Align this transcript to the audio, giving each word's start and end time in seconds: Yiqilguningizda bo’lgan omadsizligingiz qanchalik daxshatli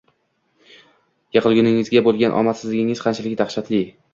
Yiqilguningizda 1.37 2.03
bo’lgan 2.09 2.35
omadsizligingiz 2.41 3.07
qanchalik 3.07 3.41
daxshatli 3.45 3.85